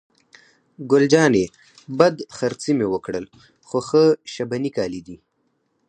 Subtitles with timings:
[0.91, 1.45] ګل جانې:
[1.97, 3.25] بد خرڅي مې وکړل،
[3.67, 5.17] خو ښه شبني کالي دي.